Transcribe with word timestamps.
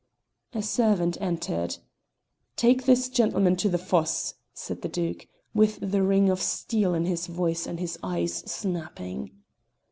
A 0.53 0.63
servant 0.63 1.15
entered. 1.21 1.77
"Take 2.55 2.85
this 2.85 3.07
gentleman 3.07 3.55
to 3.57 3.69
the 3.69 3.77
fosse," 3.77 4.33
said 4.51 4.81
the 4.81 4.89
Duke, 4.89 5.27
with 5.53 5.77
the 5.91 6.01
ring 6.01 6.27
of 6.27 6.41
steel 6.41 6.95
in 6.95 7.05
his 7.05 7.27
voice 7.27 7.67
and 7.67 7.79
his 7.79 7.99
eyes 8.01 8.37
snapping. 8.51 9.29